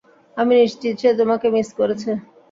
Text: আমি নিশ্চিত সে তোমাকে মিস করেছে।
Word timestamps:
আমি 0.37 0.53
নিশ্চিত 0.55 0.93
সে 1.01 1.09
তোমাকে 1.19 1.47
মিস 1.55 1.69
করেছে। 1.79 2.09